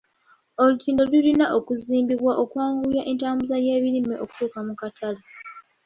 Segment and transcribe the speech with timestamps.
[0.61, 5.21] Olutindo lulina okuzimbibwa okwanguya entambuza y'ebirime okutuuka mu katale.